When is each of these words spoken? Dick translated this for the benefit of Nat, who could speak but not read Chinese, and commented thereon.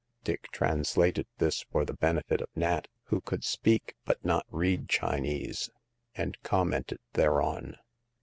Dick 0.23 0.47
translated 0.51 1.27
this 1.37 1.61
for 1.61 1.85
the 1.85 1.93
benefit 1.93 2.41
of 2.41 2.49
Nat, 2.55 2.87
who 3.03 3.21
could 3.21 3.43
speak 3.43 3.93
but 4.03 4.25
not 4.25 4.47
read 4.49 4.89
Chinese, 4.89 5.69
and 6.15 6.41
commented 6.41 6.99
thereon. 7.13 7.75